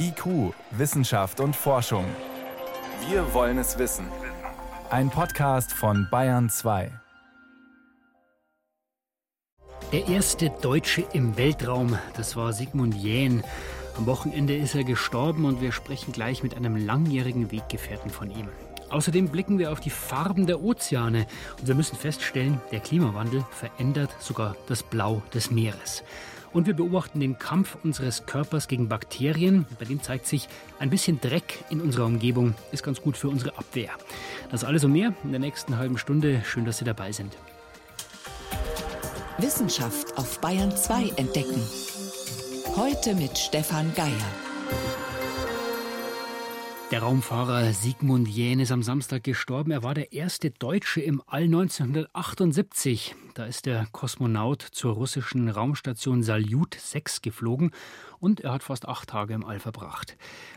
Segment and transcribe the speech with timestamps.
[0.00, 2.04] IQ, Wissenschaft und Forschung.
[3.08, 4.06] Wir wollen es wissen.
[4.90, 6.90] Ein Podcast von Bayern 2.
[9.92, 13.42] Der erste Deutsche im Weltraum, das war Sigmund Jähn.
[13.96, 18.48] Am Wochenende ist er gestorben und wir sprechen gleich mit einem langjährigen Weggefährten von ihm.
[18.90, 21.26] Außerdem blicken wir auf die Farben der Ozeane
[21.60, 26.02] und wir müssen feststellen, der Klimawandel verändert sogar das Blau des Meeres.
[26.52, 29.66] Und wir beobachten den Kampf unseres Körpers gegen Bakterien.
[29.78, 30.48] Bei dem zeigt sich,
[30.78, 33.90] ein bisschen Dreck in unserer Umgebung ist ganz gut für unsere Abwehr.
[34.50, 36.42] Das alles und mehr in der nächsten halben Stunde.
[36.44, 37.36] Schön, dass Sie dabei sind.
[39.38, 41.62] Wissenschaft auf Bayern 2 entdecken.
[42.76, 45.07] Heute mit Stefan Geier.
[46.90, 49.72] Der Raumfahrer Sigmund Jähn ist am Samstag gestorben.
[49.72, 53.14] Er war der erste Deutsche im All 1978.
[53.34, 57.72] Da ist der Kosmonaut zur russischen Raumstation Salyut 6 geflogen
[58.20, 60.16] und er hat fast acht Tage im All verbracht.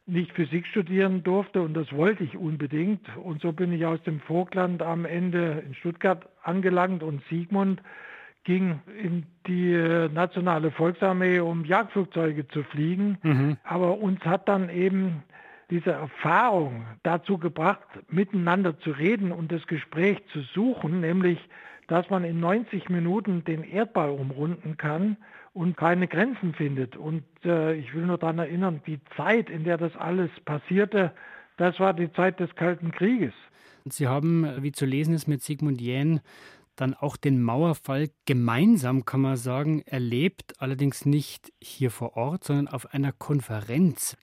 [0.04, 3.06] nicht Physik studieren durfte und das wollte ich unbedingt.
[3.16, 7.80] Und so bin ich aus dem Vogtland am Ende in Stuttgart angelangt und Sigmund
[8.44, 13.18] ging in die äh, nationale Volksarmee, um Jagdflugzeuge zu fliegen.
[13.22, 13.56] Mhm.
[13.64, 15.22] Aber uns hat dann eben
[15.70, 21.38] diese Erfahrung dazu gebracht, miteinander zu reden und das Gespräch zu suchen, nämlich
[21.86, 25.16] dass man in 90 Minuten den Erdball umrunden kann
[25.52, 26.96] und keine Grenzen findet.
[26.96, 31.12] Und äh, ich will nur daran erinnern, die Zeit, in der das alles passierte,
[31.56, 33.34] das war die Zeit des Kalten Krieges.
[33.84, 36.20] Sie haben, wie zu lesen ist, mit Sigmund Jähn
[36.76, 42.68] dann auch den Mauerfall gemeinsam, kann man sagen, erlebt, allerdings nicht hier vor Ort, sondern
[42.68, 44.16] auf einer Konferenz.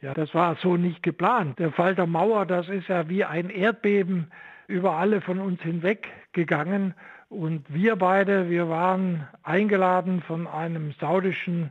[0.00, 1.58] Ja, das war so nicht geplant.
[1.58, 4.30] Der Fall der Mauer, das ist ja wie ein Erdbeben
[4.66, 6.94] über alle von uns hinweg gegangen.
[7.28, 11.70] Und wir beide, wir waren eingeladen von einem saudischen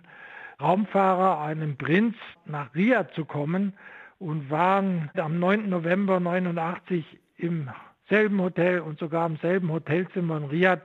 [0.59, 3.73] Raumfahrer, einem Prinz, nach Riyadh zu kommen
[4.19, 5.69] und waren am 9.
[5.69, 7.05] November 89
[7.37, 7.69] im
[8.13, 10.83] selben Hotel und sogar im selben Hotelzimmer in Riyadh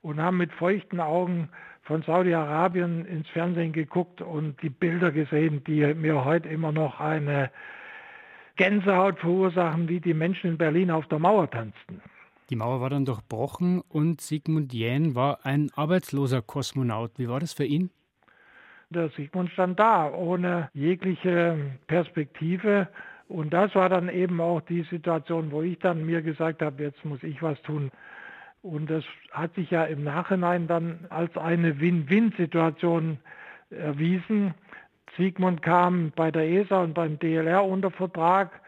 [0.00, 1.50] und haben mit feuchten Augen
[1.82, 7.50] von Saudi-Arabien ins Fernsehen geguckt und die Bilder gesehen, die mir heute immer noch eine
[8.56, 12.00] Gänsehaut verursachen, wie die Menschen in Berlin auf der Mauer tanzten.
[12.48, 17.12] Die Mauer war dann durchbrochen und Sigmund Jähn war ein arbeitsloser Kosmonaut.
[17.18, 17.90] Wie war das für ihn?
[18.88, 22.88] Der Sigmund stand da, ohne jegliche Perspektive
[23.32, 27.02] und das war dann eben auch die Situation, wo ich dann mir gesagt habe, jetzt
[27.02, 27.90] muss ich was tun.
[28.60, 33.18] Und das hat sich ja im Nachhinein dann als eine Win-Win-Situation
[33.70, 34.52] erwiesen.
[35.16, 38.60] Sigmund kam bei der ESA und beim DLR unter Vertrag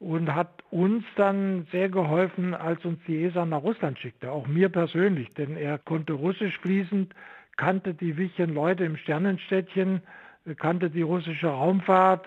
[0.00, 4.68] und hat uns dann sehr geholfen, als uns die ESA nach Russland schickte, auch mir
[4.68, 7.14] persönlich, denn er konnte Russisch fließend,
[7.56, 10.02] kannte die wichtigen Leute im Sternenstädtchen,
[10.58, 12.26] kannte die russische Raumfahrt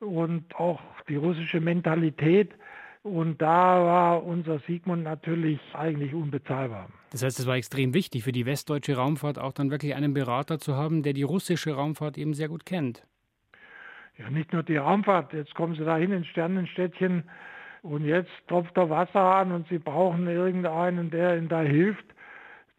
[0.00, 2.54] und auch die russische Mentalität.
[3.02, 6.90] Und da war unser Sigmund natürlich eigentlich unbezahlbar.
[7.12, 10.58] Das heißt, es war extrem wichtig für die westdeutsche Raumfahrt auch dann wirklich einen Berater
[10.58, 13.06] zu haben, der die russische Raumfahrt eben sehr gut kennt.
[14.18, 15.32] Ja, nicht nur die Raumfahrt.
[15.32, 17.24] Jetzt kommen Sie dahin ins Sternenstädtchen
[17.80, 22.04] und jetzt tropft der Wasser an und Sie brauchen irgendeinen, der Ihnen da hilft.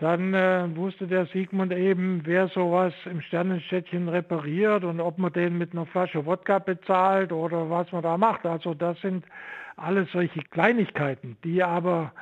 [0.01, 5.59] Dann äh, wusste der Sigmund eben, wer sowas im Sternenstädtchen repariert und ob man den
[5.59, 8.44] mit einer Flasche Wodka bezahlt oder was man da macht.
[8.48, 9.24] Also das sind
[9.77, 12.13] alles solche Kleinigkeiten, die aber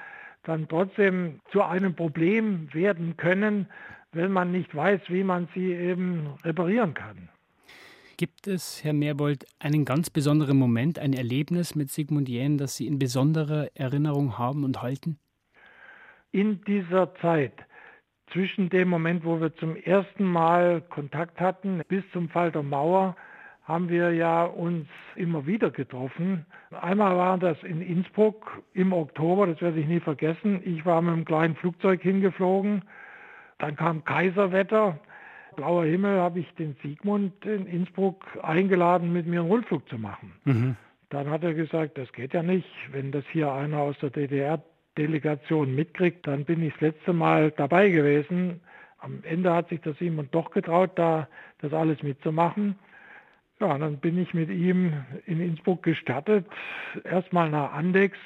[0.43, 3.67] dann trotzdem zu einem Problem werden können,
[4.11, 7.29] wenn man nicht weiß, wie man sie eben reparieren kann.
[8.17, 12.87] Gibt es, Herr Meerbold, einen ganz besonderen Moment, ein Erlebnis mit Sigmund Jähn, das Sie
[12.87, 15.17] in besonderer Erinnerung haben und halten?
[16.33, 17.53] In dieser Zeit
[18.31, 23.15] zwischen dem Moment, wo wir zum ersten Mal Kontakt hatten, bis zum Fall der Mauer,
[23.63, 26.45] haben wir ja uns immer wieder getroffen.
[26.71, 30.61] Einmal war das in Innsbruck im Oktober, das werde ich nie vergessen.
[30.65, 32.81] Ich war mit einem kleinen Flugzeug hingeflogen.
[33.59, 34.99] Dann kam Kaiserwetter.
[35.55, 40.33] Blauer Himmel habe ich den Sigmund in Innsbruck eingeladen, mit mir einen Rundflug zu machen.
[40.45, 40.75] Mhm.
[41.09, 42.69] Dann hat er gesagt, das geht ja nicht.
[42.91, 44.11] Wenn das hier einer aus der
[44.99, 48.59] DDR-Delegation mitkriegt, dann bin ich das letzte Mal dabei gewesen.
[48.99, 51.27] Am Ende hat sich der Simon doch getraut, da
[51.61, 52.77] das alles mitzumachen.
[53.59, 54.93] Ja, dann bin ich mit ihm
[55.25, 56.45] in Innsbruck gestartet,
[57.03, 58.17] erstmal nach Andex,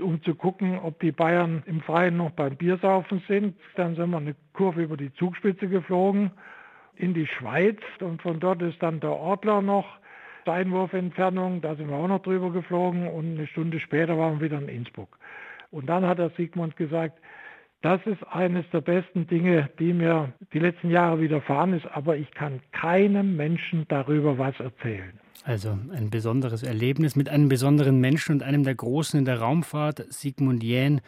[0.00, 3.56] um zu gucken, ob die Bayern im Freien noch beim Biersaufen sind.
[3.74, 6.30] Dann sind wir eine Kurve über die Zugspitze geflogen
[6.94, 9.98] in die Schweiz und von dort ist dann der Ortler noch
[10.48, 14.58] Einwurfentfernung, da sind wir auch noch drüber geflogen und eine Stunde später waren wir wieder
[14.58, 15.18] in Innsbruck.
[15.70, 17.18] Und dann hat der Sigmund gesagt,
[17.80, 22.30] das ist eines der besten Dinge, die mir die letzten Jahre widerfahren ist, aber ich
[22.32, 25.20] kann keinem Menschen darüber was erzählen.
[25.44, 30.12] Also ein besonderes Erlebnis mit einem besonderen Menschen und einem der Großen in der Raumfahrt,
[30.12, 31.00] Sigmund Jähn,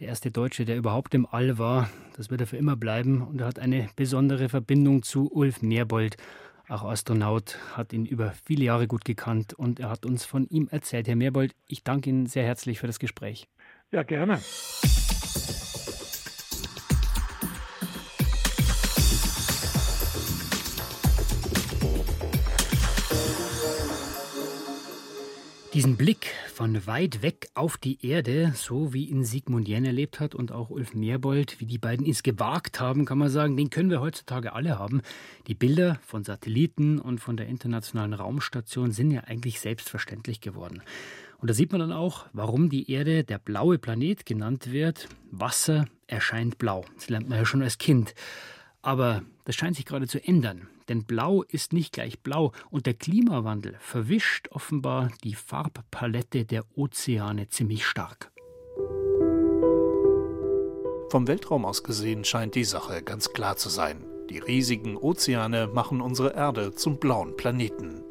[0.00, 1.88] der erste Deutsche, der überhaupt im All war.
[2.16, 6.16] Das wird er für immer bleiben und er hat eine besondere Verbindung zu Ulf Meerbold.
[6.68, 10.68] Auch Astronaut hat ihn über viele Jahre gut gekannt und er hat uns von ihm
[10.70, 11.08] erzählt.
[11.08, 13.48] Herr Meerbold, ich danke Ihnen sehr herzlich für das Gespräch.
[13.92, 14.40] Ja, gerne.
[25.74, 30.34] Diesen Blick von weit weg auf die Erde, so wie ihn Sigmund Jähn erlebt hat
[30.34, 33.90] und auch Ulf Meerbold, wie die beiden es gewagt haben, kann man sagen, den können
[33.90, 35.02] wir heutzutage alle haben.
[35.48, 40.82] Die Bilder von Satelliten und von der Internationalen Raumstation sind ja eigentlich selbstverständlich geworden.
[41.42, 45.08] Und da sieht man dann auch, warum die Erde der blaue Planet genannt wird.
[45.32, 46.84] Wasser erscheint blau.
[46.94, 48.14] Das lernt man ja schon als Kind.
[48.80, 50.68] Aber das scheint sich gerade zu ändern.
[50.88, 57.48] Denn blau ist nicht gleich blau und der Klimawandel verwischt offenbar die Farbpalette der Ozeane
[57.48, 58.30] ziemlich stark.
[61.10, 64.04] Vom Weltraum aus gesehen scheint die Sache ganz klar zu sein.
[64.30, 68.04] Die riesigen Ozeane machen unsere Erde zum blauen Planeten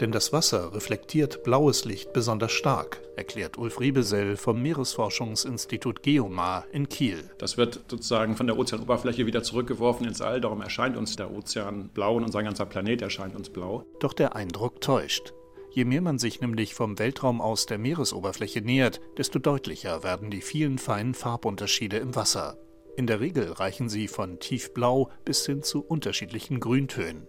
[0.00, 6.88] denn das Wasser reflektiert blaues Licht besonders stark, erklärt Ulf Riebesell vom Meeresforschungsinstitut Geomar in
[6.88, 7.30] Kiel.
[7.38, 11.88] Das wird sozusagen von der Ozeanoberfläche wieder zurückgeworfen ins All, darum erscheint uns der Ozean
[11.88, 13.84] blau und unser ganzer Planet erscheint uns blau.
[14.00, 15.32] Doch der Eindruck täuscht.
[15.70, 20.40] Je mehr man sich nämlich vom Weltraum aus der Meeresoberfläche nähert, desto deutlicher werden die
[20.40, 22.58] vielen feinen Farbunterschiede im Wasser.
[22.96, 27.28] In der Regel reichen sie von tiefblau bis hin zu unterschiedlichen Grüntönen.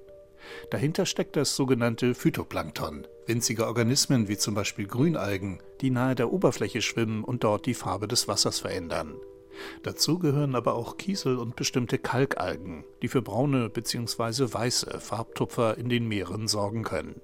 [0.71, 6.81] Dahinter steckt das sogenannte Phytoplankton, winzige Organismen wie zum Beispiel Grünalgen, die nahe der Oberfläche
[6.81, 9.15] schwimmen und dort die Farbe des Wassers verändern.
[9.83, 14.53] Dazu gehören aber auch Kiesel und bestimmte Kalkalgen, die für braune bzw.
[14.53, 17.21] weiße Farbtupfer in den Meeren sorgen können.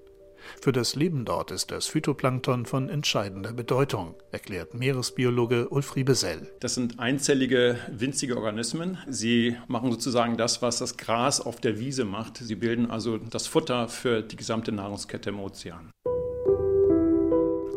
[0.61, 6.51] Für das Leben dort ist das Phytoplankton von entscheidender Bedeutung, erklärt Meeresbiologe Ulf Riebesell.
[6.59, 8.97] Das sind einzellige, winzige Organismen.
[9.07, 12.37] Sie machen sozusagen das, was das Gras auf der Wiese macht.
[12.37, 15.91] Sie bilden also das Futter für die gesamte Nahrungskette im Ozean.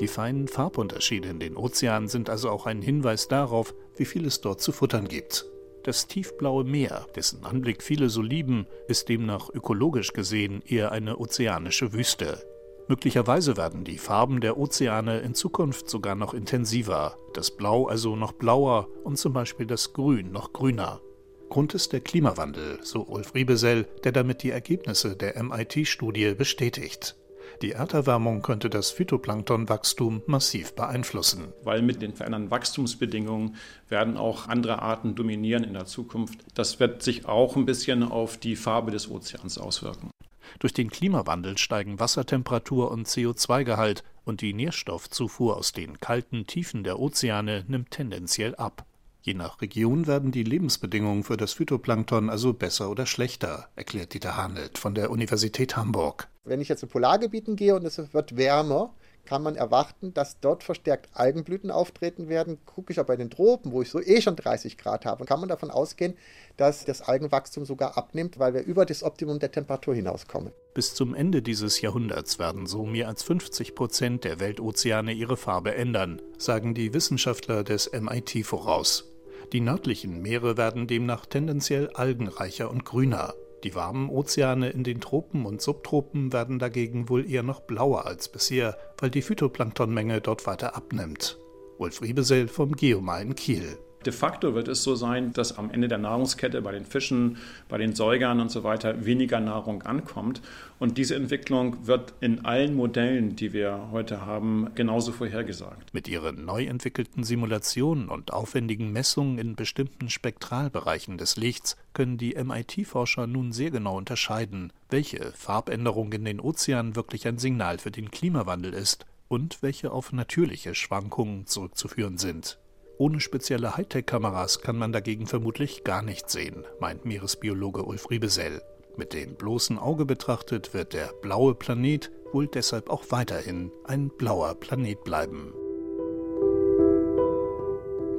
[0.01, 4.41] Die feinen Farbunterschiede in den Ozeanen sind also auch ein Hinweis darauf, wie viel es
[4.41, 5.45] dort zu futtern gibt.
[5.83, 11.93] Das tiefblaue Meer, dessen Anblick viele so lieben, ist demnach ökologisch gesehen eher eine ozeanische
[11.93, 12.43] Wüste.
[12.89, 18.33] Möglicherweise werden die Farben der Ozeane in Zukunft sogar noch intensiver, das Blau also noch
[18.33, 21.03] blauer und zum Beispiel das Grün noch grüner.
[21.51, 27.15] Grund ist der Klimawandel, so Ulf Riebesell, der damit die Ergebnisse der MIT-Studie bestätigt.
[27.61, 31.53] Die Erderwärmung könnte das Phytoplanktonwachstum massiv beeinflussen.
[31.65, 33.57] Weil mit den veränderten Wachstumsbedingungen
[33.89, 36.39] werden auch andere Arten dominieren in der Zukunft.
[36.55, 40.11] Das wird sich auch ein bisschen auf die Farbe des Ozeans auswirken.
[40.59, 46.99] Durch den Klimawandel steigen Wassertemperatur und CO2-Gehalt und die Nährstoffzufuhr aus den kalten Tiefen der
[46.99, 48.85] Ozeane nimmt tendenziell ab.
[49.23, 54.37] Je nach Region werden die Lebensbedingungen für das Phytoplankton also besser oder schlechter, erklärt Dieter
[54.37, 56.29] Hanelt von der Universität Hamburg.
[56.45, 58.95] Wenn ich jetzt in Polargebieten gehe und es wird wärmer,
[59.29, 62.59] kann man erwarten, dass dort verstärkt Algenblüten auftreten werden.
[62.65, 65.39] Gucke ich aber bei den Tropen, wo ich so eh schon 30 Grad habe, kann
[65.39, 66.17] man davon ausgehen,
[66.57, 70.53] dass das Algenwachstum sogar abnimmt, weil wir über das Optimum der Temperatur hinauskommen.
[70.73, 75.75] Bis zum Ende dieses Jahrhunderts werden so mehr als 50 Prozent der Weltozeane ihre Farbe
[75.75, 79.05] ändern, sagen die Wissenschaftler des MIT voraus.
[79.53, 83.35] Die nördlichen Meere werden demnach tendenziell algenreicher und grüner.
[83.65, 88.29] Die warmen Ozeane in den Tropen und Subtropen werden dagegen wohl eher noch blauer als
[88.29, 91.39] bisher, weil die Phytoplanktonmenge dort weiter abnimmt.
[91.79, 93.79] Wolf Riebesell vom Geomar in Kiel.
[94.07, 97.37] De facto wird es so sein, dass am Ende der Nahrungskette bei den Fischen,
[97.69, 100.41] bei den Säugern und so weiter weniger Nahrung ankommt.
[100.79, 105.93] Und diese Entwicklung wird in allen Modellen, die wir heute haben, genauso vorhergesagt.
[105.93, 112.37] Mit ihren neu entwickelten Simulationen und aufwendigen Messungen in bestimmten Spektralbereichen des Lichts können die
[112.37, 118.13] MIT-Forscher nun sehr genau unterscheiden, welche Farbänderung in den Ozeanen wirklich ein Signal für den
[118.13, 122.59] Klimawandel ist und welche auf natürliche Schwankungen zurückzuführen sind.
[122.99, 128.61] Ohne spezielle Hightech-Kameras kann man dagegen vermutlich gar nichts sehen, meint Meeresbiologe Ulf Riebesell.
[128.97, 134.57] Mit dem bloßen Auge betrachtet wird der blaue Planet wohl deshalb auch weiterhin ein blauer
[134.57, 135.53] Planet bleiben.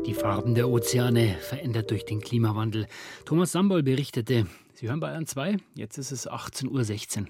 [0.06, 2.88] Die Farben der Ozeane verändert durch den Klimawandel.
[3.26, 4.48] Thomas Sambol berichtete.
[4.74, 7.28] Sie hören Bayern 2, jetzt ist es 18.16 Uhr.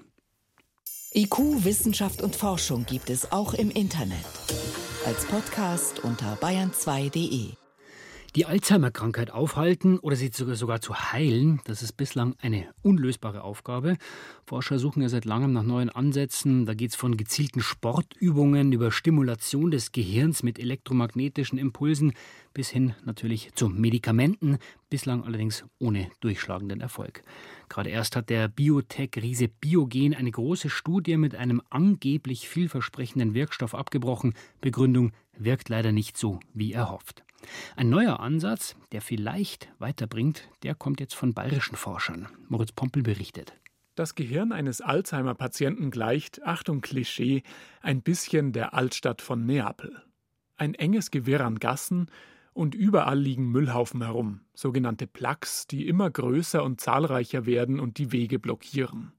[1.12, 4.24] IQ, Wissenschaft und Forschung gibt es auch im Internet
[5.06, 7.59] als Podcast unter bayern2.de.
[8.36, 13.96] Die Alzheimer-Krankheit aufhalten oder sie sogar zu heilen, das ist bislang eine unlösbare Aufgabe.
[14.46, 16.64] Forscher suchen ja seit langem nach neuen Ansätzen.
[16.64, 22.12] Da geht es von gezielten Sportübungen über Stimulation des Gehirns mit elektromagnetischen Impulsen
[22.54, 24.58] bis hin natürlich zu Medikamenten,
[24.90, 27.24] bislang allerdings ohne durchschlagenden Erfolg.
[27.68, 34.34] Gerade erst hat der Biotech-Riese Biogen eine große Studie mit einem angeblich vielversprechenden Wirkstoff abgebrochen.
[34.60, 37.24] Begründung wirkt leider nicht so, wie erhofft.
[37.76, 42.28] Ein neuer Ansatz, der vielleicht weiterbringt, der kommt jetzt von bayerischen Forschern.
[42.48, 43.54] Moritz Pompel berichtet.
[43.94, 47.42] Das Gehirn eines Alzheimer-Patienten gleicht, Achtung Klischee,
[47.80, 50.02] ein bisschen der Altstadt von Neapel.
[50.56, 52.10] Ein enges Gewirr an Gassen
[52.52, 58.12] und überall liegen Müllhaufen herum, sogenannte Plaques, die immer größer und zahlreicher werden und die
[58.12, 59.12] Wege blockieren.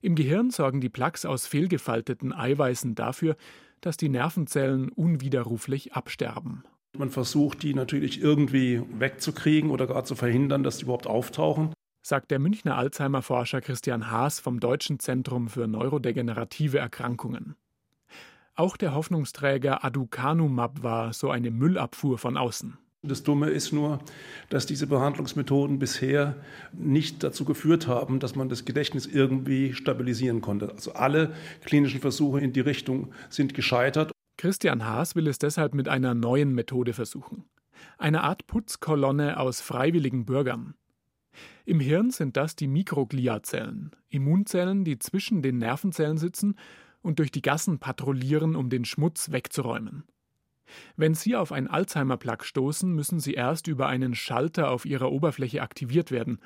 [0.00, 3.36] Im Gehirn sorgen die Plaques aus fehlgefalteten Eiweißen dafür,
[3.80, 6.64] dass die Nervenzellen unwiderruflich absterben.
[6.98, 11.72] Man versucht, die natürlich irgendwie wegzukriegen oder gar zu verhindern, dass die überhaupt auftauchen.
[12.02, 17.54] Sagt der Münchner Alzheimer-Forscher Christian Haas vom Deutschen Zentrum für neurodegenerative Erkrankungen.
[18.56, 22.76] Auch der Hoffnungsträger Aducanumab war so eine Müllabfuhr von außen.
[23.02, 24.00] Das Dumme ist nur,
[24.48, 26.34] dass diese Behandlungsmethoden bisher
[26.72, 30.72] nicht dazu geführt haben, dass man das Gedächtnis irgendwie stabilisieren konnte.
[30.72, 31.32] Also alle
[31.64, 34.10] klinischen Versuche in die Richtung sind gescheitert.
[34.38, 37.44] Christian Haas will es deshalb mit einer neuen Methode versuchen.
[37.98, 40.74] Eine Art Putzkolonne aus freiwilligen Bürgern.
[41.64, 46.54] Im Hirn sind das die Mikrogliazellen, Immunzellen, die zwischen den Nervenzellen sitzen
[47.02, 50.04] und durch die Gassen patrouillieren, um den Schmutz wegzuräumen.
[50.96, 55.62] Wenn Sie auf ein Alzheimer-Plug stoßen, müssen Sie erst über einen Schalter auf Ihrer Oberfläche
[55.62, 56.38] aktiviert werden.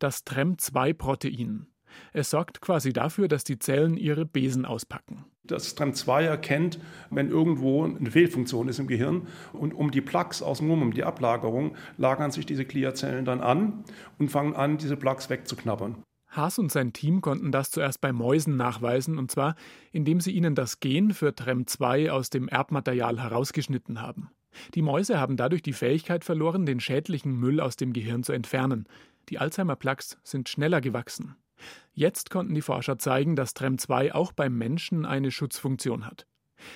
[0.00, 1.66] Das TREM2-Protein.
[2.12, 5.24] Es sorgt quasi dafür, dass die Zellen ihre Besen auspacken.
[5.44, 6.78] Das TREM2 erkennt,
[7.10, 11.76] wenn irgendwo eine Fehlfunktion ist im Gehirn und um die Plaques außenrum, um die Ablagerung,
[11.96, 13.84] lagern sich diese Gliazellen dann an
[14.18, 15.96] und fangen an, diese Plaques wegzuknabbern.
[16.28, 19.56] Haas und sein Team konnten das zuerst bei Mäusen nachweisen, und zwar
[19.90, 24.30] indem sie ihnen das Gen für TREM2 aus dem Erbmaterial herausgeschnitten haben.
[24.74, 28.86] Die Mäuse haben dadurch die Fähigkeit verloren, den schädlichen Müll aus dem Gehirn zu entfernen.
[29.28, 31.36] Die Alzheimer-Plaques sind schneller gewachsen.
[31.92, 36.26] Jetzt konnten die Forscher zeigen, dass TREM2 auch beim Menschen eine Schutzfunktion hat.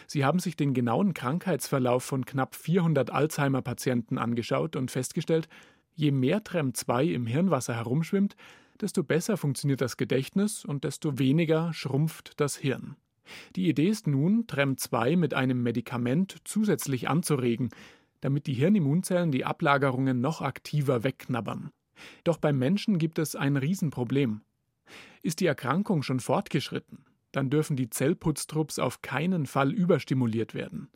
[0.07, 5.49] Sie haben sich den genauen Krankheitsverlauf von knapp 400 Alzheimer-Patienten angeschaut und festgestellt,
[5.95, 8.37] je mehr TREM2 im Hirnwasser herumschwimmt,
[8.81, 12.97] desto besser funktioniert das Gedächtnis und desto weniger schrumpft das Hirn.
[13.57, 17.71] Die Idee ist nun, TREM2 mit einem Medikament zusätzlich anzuregen,
[18.21, 21.71] damit die Hirnimmunzellen die Ablagerungen noch aktiver wegknabbern.
[22.25, 24.43] Doch beim Menschen gibt es ein Riesenproblem.
[25.23, 30.89] Ist die Erkrankung schon fortgeschritten, dann dürfen die Zellputztrupps auf keinen Fall überstimuliert werden.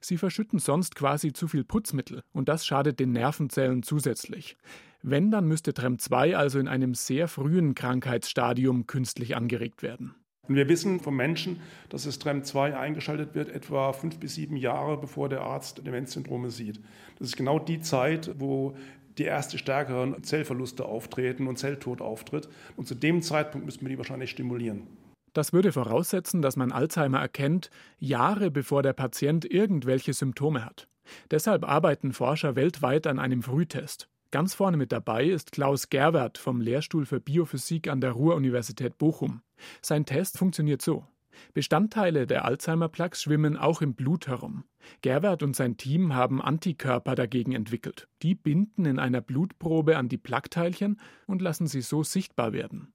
[0.00, 4.56] Sie verschütten sonst quasi zu viel Putzmittel und das schadet den Nervenzellen zusätzlich.
[5.02, 10.14] Wenn, dann müsste TREM2 also in einem sehr frühen Krankheitsstadium künstlich angeregt werden.
[10.48, 14.96] Und wir wissen vom Menschen, dass das TREM2 eingeschaltet wird, etwa fünf bis sieben Jahre
[14.96, 16.80] bevor der Arzt Demenzsyndrome sieht.
[17.18, 18.74] Das ist genau die Zeit, wo
[19.18, 22.48] die erste stärkeren Zellverluste auftreten und Zelltod auftritt.
[22.76, 24.86] Und zu dem Zeitpunkt müssen wir die wahrscheinlich stimulieren.
[25.34, 30.88] Das würde voraussetzen, dass man Alzheimer erkennt, Jahre bevor der Patient irgendwelche Symptome hat.
[31.30, 34.08] Deshalb arbeiten Forscher weltweit an einem Frühtest.
[34.30, 39.40] Ganz vorne mit dabei ist Klaus Gerwert vom Lehrstuhl für Biophysik an der Ruhr-Universität Bochum.
[39.80, 41.06] Sein Test funktioniert so.
[41.54, 44.64] Bestandteile der Alzheimer-Plaques schwimmen auch im Blut herum.
[45.02, 48.08] Gerwert und sein Team haben Antikörper dagegen entwickelt.
[48.22, 52.92] Die binden in einer Blutprobe an die Plaqueteilchen und lassen sie so sichtbar werden.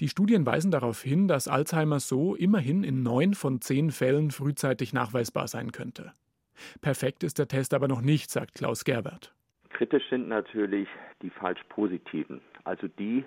[0.00, 4.92] Die Studien weisen darauf hin, dass Alzheimer so immerhin in neun von zehn Fällen frühzeitig
[4.92, 6.12] nachweisbar sein könnte.
[6.80, 9.34] Perfekt ist der Test aber noch nicht, sagt Klaus Gerwert.
[9.70, 10.88] Kritisch sind natürlich
[11.22, 13.24] die falsch positiven, also die,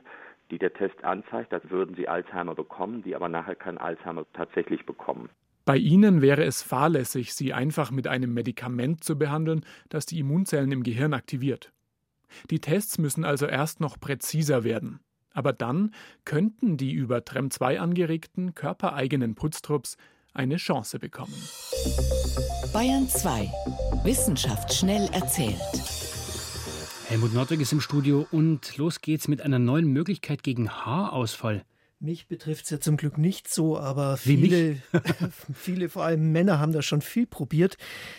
[0.52, 4.86] die der Test anzeigt, als würden sie Alzheimer bekommen, die aber nachher kein Alzheimer tatsächlich
[4.86, 5.30] bekommen.
[5.66, 10.72] Bei ihnen wäre es fahrlässig, sie einfach mit einem Medikament zu behandeln, das die Immunzellen
[10.72, 11.74] im Gehirn aktiviert.
[12.50, 15.02] Die Tests müssen also erst noch präziser werden.
[15.34, 15.94] Aber dann
[16.26, 19.98] könnten die über TREM2 angeregten körpereigenen Putztrupps
[20.34, 21.36] eine Chance bekommen.
[22.74, 23.52] Bayern 2.
[24.04, 26.17] Wissenschaft schnell erzählt.
[27.10, 31.64] Helmut Nordwig ist im Studio und los geht's mit einer neuen Möglichkeit gegen Haarausfall.
[32.02, 34.82] Mich betrifft es ja zum Glück nicht so, aber viele,
[35.54, 37.78] viele, vor allem Männer, haben da schon viel probiert.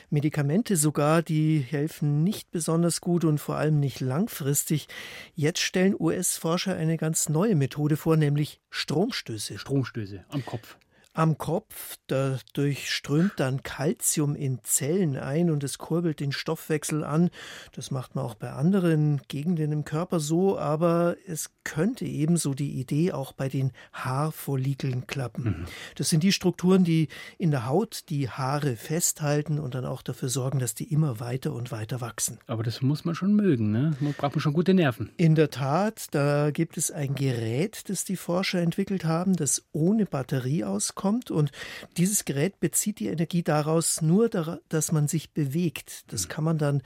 [0.08, 4.88] Medikamente sogar, die helfen nicht besonders gut und vor allem nicht langfristig.
[5.34, 9.58] Jetzt stellen US-Forscher eine ganz neue Methode vor, nämlich Stromstöße.
[9.58, 10.78] Stromstöße am Kopf
[11.18, 11.96] am Kopf.
[12.06, 17.30] Dadurch strömt dann Kalzium in Zellen ein und es kurbelt den Stoffwechsel an.
[17.72, 22.78] Das macht man auch bei anderen Gegenden im Körper so, aber es könnte ebenso die
[22.78, 25.44] Idee auch bei den Haarfollikeln klappen.
[25.44, 25.64] Mhm.
[25.96, 30.28] Das sind die Strukturen, die in der Haut die Haare festhalten und dann auch dafür
[30.28, 32.38] sorgen, dass die immer weiter und weiter wachsen.
[32.46, 33.96] Aber das muss man schon mögen, ne?
[33.98, 35.10] Man braucht man schon gute Nerven.
[35.16, 40.06] In der Tat, da gibt es ein Gerät, das die Forscher entwickelt haben, das ohne
[40.06, 41.30] Batterie auskommt kommt.
[41.30, 41.50] Und
[41.96, 46.12] dieses Gerät bezieht die Energie daraus nur, dass man sich bewegt.
[46.12, 46.28] Das mhm.
[46.28, 46.82] kann man dann,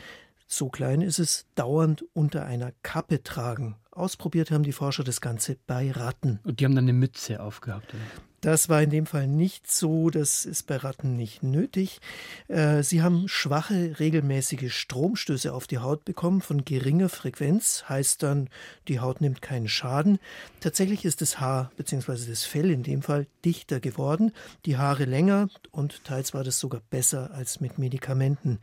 [0.47, 3.76] so klein ist es, dauernd unter einer Kappe tragen.
[3.91, 6.41] Ausprobiert haben die Forscher das Ganze bei Ratten.
[6.45, 7.93] Und die haben dann eine Mütze aufgehabt.
[7.93, 8.02] Oder?
[8.43, 12.01] Das war in dem Fall nicht so, das ist bei Ratten nicht nötig.
[12.49, 18.49] Äh, sie haben schwache, regelmäßige Stromstöße auf die Haut bekommen von geringer Frequenz, heißt dann,
[18.89, 20.19] die Haut nimmt keinen Schaden.
[20.59, 22.29] Tatsächlich ist das Haar bzw.
[22.29, 24.33] das Fell in dem Fall dichter geworden,
[24.66, 28.59] die Haare länger und teils war das sogar besser als mit Medikamenten.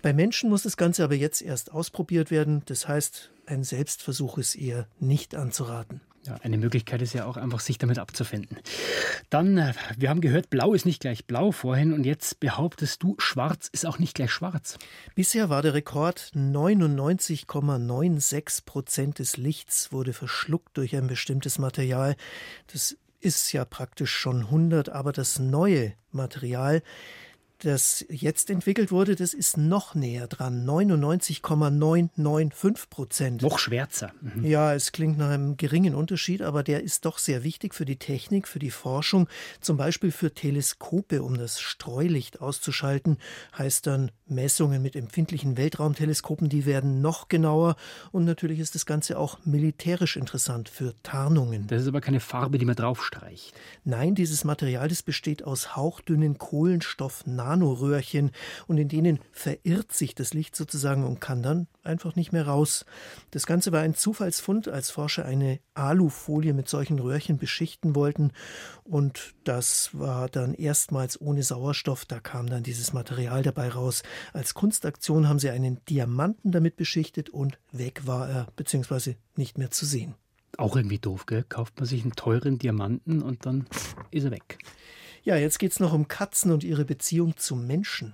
[0.00, 4.54] Bei Menschen muss das Ganze aber jetzt erst ausprobiert werden, das heißt, ein Selbstversuch ist
[4.54, 6.00] eher nicht anzuraten.
[6.26, 8.56] Ja, eine Möglichkeit ist ja auch einfach, sich damit abzufinden.
[9.28, 13.14] Dann, äh, wir haben gehört, blau ist nicht gleich blau vorhin und jetzt behauptest du,
[13.18, 14.78] schwarz ist auch nicht gleich schwarz.
[15.14, 22.16] Bisher war der Rekord 99,96 Prozent des Lichts wurde verschluckt durch ein bestimmtes Material.
[22.72, 26.82] Das ist ja praktisch schon 100, aber das neue Material
[27.64, 30.64] das jetzt entwickelt wurde, das ist noch näher dran.
[30.64, 33.42] 99,995 Prozent.
[33.42, 34.12] Noch schwärzer.
[34.20, 34.44] Mhm.
[34.44, 37.96] Ja, es klingt nach einem geringen Unterschied, aber der ist doch sehr wichtig für die
[37.96, 39.28] Technik, für die Forschung,
[39.60, 43.18] zum Beispiel für Teleskope, um das Streulicht auszuschalten,
[43.56, 47.76] heißt dann Messungen mit empfindlichen Weltraumteleskopen, die werden noch genauer
[48.10, 51.66] und natürlich ist das Ganze auch militärisch interessant für Tarnungen.
[51.66, 53.54] Das ist aber keine Farbe, die man draufstreicht.
[53.84, 56.38] Nein, dieses Material, das besteht aus hauchdünnen
[57.54, 58.30] Kohlenstoff-Nanoröhrchen
[58.66, 62.84] und in denen verirrt sich das Licht sozusagen und kann dann einfach nicht mehr raus.
[63.30, 68.32] Das Ganze war ein Zufallsfund, als Forscher eine Alufolie mit solchen Röhrchen beschichten wollten
[68.84, 74.02] und das war dann erstmals ohne Sauerstoff, da kam dann dieses Material dabei raus.
[74.32, 79.70] Als Kunstaktion haben sie einen Diamanten damit beschichtet und weg war er, beziehungsweise nicht mehr
[79.70, 80.14] zu sehen.
[80.56, 81.44] Auch irgendwie doof, gell?
[81.48, 83.66] Kauft man sich einen teuren Diamanten und dann
[84.12, 84.58] ist er weg.
[85.24, 88.12] Ja, jetzt geht es noch um Katzen und ihre Beziehung zum Menschen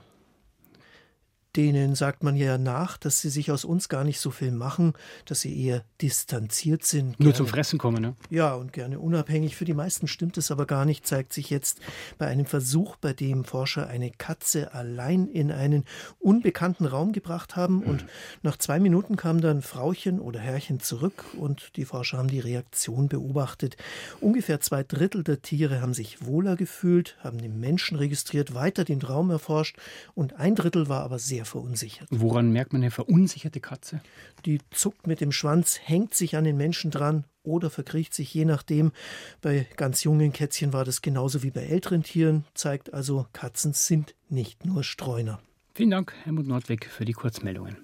[1.56, 4.92] denen sagt man ja nach, dass sie sich aus uns gar nicht so viel machen,
[5.24, 7.18] dass sie eher distanziert sind.
[7.18, 8.14] Nur gerne, zum Fressen kommen, ne?
[8.30, 9.56] Ja, und gerne unabhängig.
[9.56, 11.80] Für die meisten stimmt es aber gar nicht, zeigt sich jetzt
[12.18, 15.84] bei einem Versuch, bei dem Forscher eine Katze allein in einen
[16.18, 17.76] unbekannten Raum gebracht haben.
[17.78, 17.82] Mhm.
[17.82, 18.04] Und
[18.42, 23.08] nach zwei Minuten kam dann Frauchen oder Herrchen zurück und die Forscher haben die Reaktion
[23.08, 23.76] beobachtet.
[24.20, 29.02] Ungefähr zwei Drittel der Tiere haben sich wohler gefühlt, haben den Menschen registriert, weiter den
[29.02, 29.76] Raum erforscht
[30.14, 32.08] und ein Drittel war aber sehr sehr verunsichert.
[32.10, 34.02] Woran merkt man eine verunsicherte Katze?
[34.44, 38.44] Die zuckt mit dem Schwanz, hängt sich an den Menschen dran oder verkriecht sich, je
[38.44, 38.92] nachdem.
[39.40, 44.14] Bei ganz jungen Kätzchen war das genauso wie bei älteren Tieren, zeigt also, Katzen sind
[44.28, 45.40] nicht nur Streuner.
[45.74, 47.78] Vielen Dank, Helmut Nordweg, für die Kurzmeldungen.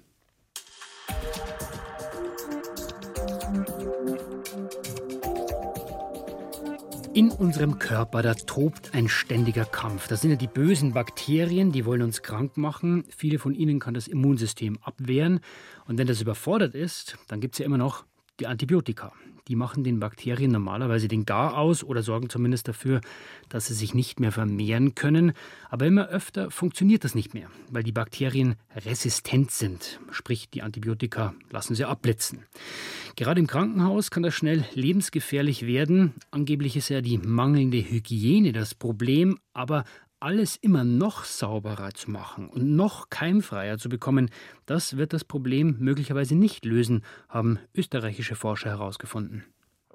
[7.17, 10.07] In unserem Körper, da tobt ein ständiger Kampf.
[10.07, 13.05] Das sind ja die bösen Bakterien, die wollen uns krank machen.
[13.09, 15.39] Viele von ihnen kann das Immunsystem abwehren.
[15.87, 18.05] Und wenn das überfordert ist, dann gibt es ja immer noch
[18.39, 19.13] die Antibiotika.
[19.47, 23.01] Die machen den Bakterien normalerweise den Gar aus oder sorgen zumindest dafür,
[23.49, 25.33] dass sie sich nicht mehr vermehren können.
[25.69, 29.99] Aber immer öfter funktioniert das nicht mehr, weil die Bakterien resistent sind.
[30.11, 32.43] Sprich, die Antibiotika lassen sie abblitzen.
[33.15, 36.13] Gerade im Krankenhaus kann das schnell lebensgefährlich werden.
[36.29, 39.85] Angeblich ist ja die mangelnde Hygiene das Problem, aber
[40.19, 44.29] alles immer noch sauberer zu machen und noch keimfreier zu bekommen,
[44.65, 49.45] das wird das Problem möglicherweise nicht lösen, haben österreichische Forscher herausgefunden.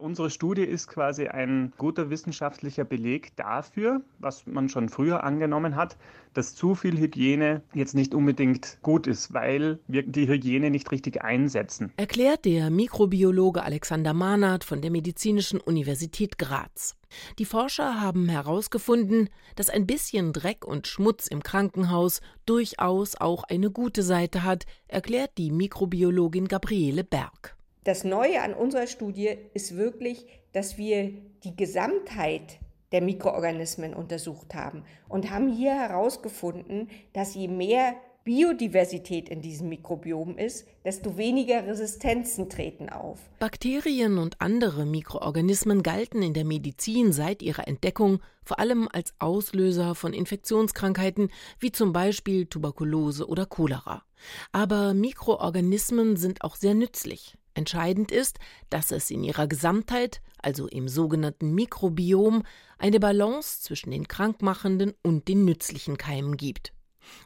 [0.02, 5.96] Unsere Studie ist quasi ein guter wissenschaftlicher Beleg dafür, was man schon früher angenommen hat,
[6.34, 11.22] dass zu viel Hygiene jetzt nicht unbedingt gut ist, weil wir die Hygiene nicht richtig
[11.22, 11.92] einsetzen.
[11.96, 16.96] Erklärt der Mikrobiologe Alexander Mahnert von der Medizinischen Universität Graz.
[17.38, 23.70] Die Forscher haben herausgefunden, dass ein bisschen Dreck und Schmutz im Krankenhaus durchaus auch eine
[23.70, 27.56] gute Seite hat, erklärt die Mikrobiologin Gabriele Berg.
[27.84, 32.58] Das Neue an unserer Studie ist wirklich, dass wir die Gesamtheit
[32.92, 40.38] der Mikroorganismen untersucht haben und haben hier herausgefunden, dass je mehr Biodiversität in diesem Mikrobiom
[40.38, 43.18] ist, desto weniger Resistenzen treten auf.
[43.40, 49.96] Bakterien und andere Mikroorganismen galten in der Medizin seit ihrer Entdeckung vor allem als Auslöser
[49.96, 54.04] von Infektionskrankheiten wie zum Beispiel Tuberkulose oder Cholera.
[54.52, 57.36] Aber Mikroorganismen sind auch sehr nützlich.
[57.54, 58.38] Entscheidend ist,
[58.70, 62.44] dass es in ihrer Gesamtheit, also im sogenannten Mikrobiom,
[62.78, 66.72] eine Balance zwischen den krankmachenden und den nützlichen Keimen gibt.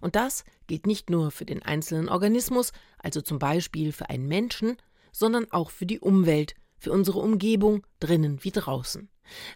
[0.01, 4.77] Und das gilt nicht nur für den einzelnen Organismus, also zum Beispiel für einen Menschen,
[5.13, 9.09] sondern auch für die Umwelt, für unsere Umgebung, drinnen wie draußen.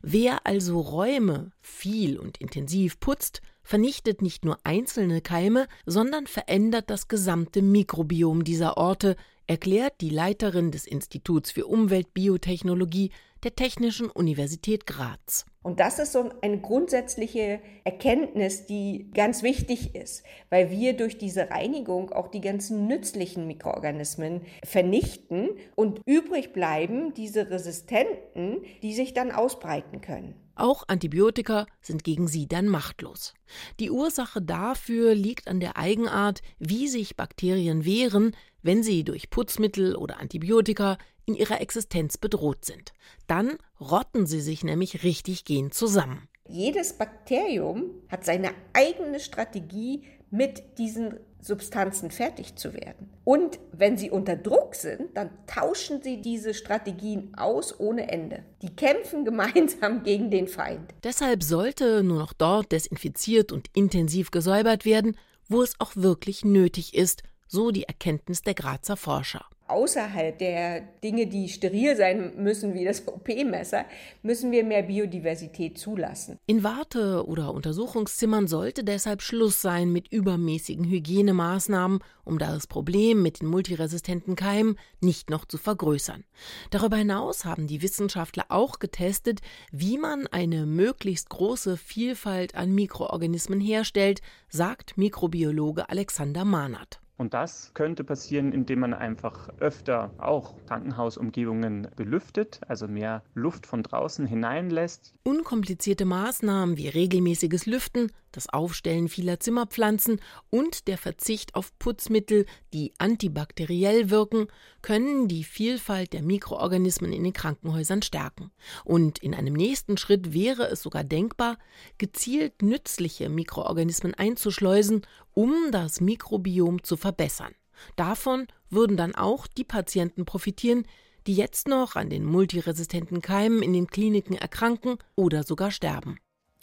[0.02, 7.06] Wer also Räume viel und intensiv putzt, vernichtet nicht nur einzelne Keime, sondern verändert das
[7.06, 9.14] gesamte Mikrobiom dieser Orte,
[9.46, 13.12] erklärt die Leiterin des Instituts für Umweltbiotechnologie
[13.44, 15.46] der Technischen Universität Graz.
[15.62, 21.50] Und das ist so eine grundsätzliche Erkenntnis, die ganz wichtig ist, weil wir durch diese
[21.50, 29.32] Reinigung auch die ganzen nützlichen Mikroorganismen vernichten und übrig bleiben diese Resistenten, die sich dann
[29.32, 30.34] ausbreiten können.
[30.54, 33.34] Auch Antibiotika sind gegen sie dann machtlos.
[33.80, 39.96] Die Ursache dafür liegt an der Eigenart, wie sich Bakterien wehren, wenn sie durch Putzmittel
[39.96, 42.92] oder Antibiotika in ihrer Existenz bedroht sind.
[43.26, 46.28] Dann rotten sie sich nämlich richtig gehend zusammen.
[46.48, 53.10] Jedes Bakterium hat seine eigene Strategie, mit diesen Substanzen fertig zu werden.
[53.24, 58.44] Und wenn sie unter Druck sind, dann tauschen sie diese Strategien aus ohne Ende.
[58.62, 60.94] Die kämpfen gemeinsam gegen den Feind.
[61.02, 65.16] Deshalb sollte nur noch dort desinfiziert und intensiv gesäubert werden,
[65.48, 71.26] wo es auch wirklich nötig ist, so die Erkenntnis der Grazer Forscher außerhalb der Dinge,
[71.26, 73.84] die steril sein müssen, wie das OP-Messer,
[74.22, 76.38] müssen wir mehr Biodiversität zulassen.
[76.46, 83.40] In Warte- oder Untersuchungszimmern sollte deshalb Schluss sein mit übermäßigen Hygienemaßnahmen, um das Problem mit
[83.40, 86.24] den multiresistenten Keimen nicht noch zu vergrößern.
[86.70, 93.60] Darüber hinaus haben die Wissenschaftler auch getestet, wie man eine möglichst große Vielfalt an Mikroorganismen
[93.60, 97.00] herstellt, sagt Mikrobiologe Alexander Mahnert.
[97.20, 103.82] Und das könnte passieren, indem man einfach öfter auch Krankenhausumgebungen belüftet, also mehr Luft von
[103.82, 105.12] draußen hineinlässt.
[105.22, 112.92] Unkomplizierte Maßnahmen wie regelmäßiges Lüften, das Aufstellen vieler Zimmerpflanzen und der Verzicht auf Putzmittel, die
[112.98, 114.46] antibakteriell wirken,
[114.82, 118.50] können die Vielfalt der Mikroorganismen in den Krankenhäusern stärken.
[118.84, 121.58] Und in einem nächsten Schritt wäre es sogar denkbar,
[121.98, 125.02] gezielt nützliche Mikroorganismen einzuschleusen,
[125.34, 127.54] um das Mikrobiom zu verbessern.
[127.96, 130.86] Davon würden dann auch die Patienten profitieren,
[131.26, 136.18] die jetzt noch an den multiresistenten Keimen in den Kliniken erkranken oder sogar sterben.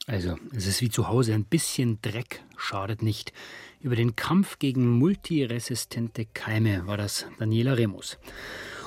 [0.10, 3.34] Also, es ist wie zu Hause, ein bisschen Dreck schadet nicht.
[3.82, 8.18] Über den Kampf gegen multiresistente Keime war das Daniela Remus.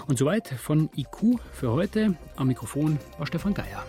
[0.06, 2.16] Und soweit von IQ für heute.
[2.36, 3.84] Am Mikrofon war Stefan Geier.